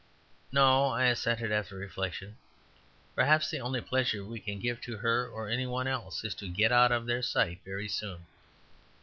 [0.51, 2.37] "No," I assented after reflection.
[3.13, 6.49] "Perhaps the only pleasure we can give to her or any one else is to
[6.49, 8.25] get out of their sight very soon."